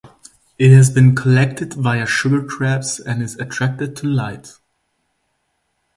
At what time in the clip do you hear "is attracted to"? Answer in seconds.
3.21-4.07